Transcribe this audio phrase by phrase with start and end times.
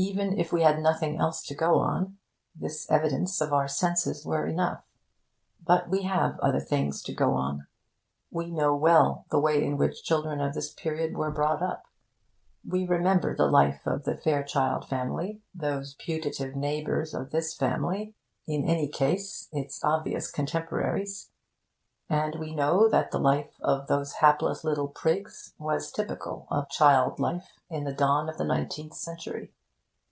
[0.00, 2.18] Even if we had nothing else to go on,
[2.54, 4.84] this evidence of our senses were enough.
[5.60, 7.66] But we have other things to go on.
[8.30, 11.86] We know well the way in which children of this period were brought up.
[12.64, 18.14] We remember the life of 'The Fairchild Family,' those putative neighbours of this family
[18.46, 21.30] in any case, its obvious contemporaries;
[22.08, 27.18] and we know that the life of those hapless little prigs was typical of child
[27.18, 29.52] life in the dawn of the nineteenth century.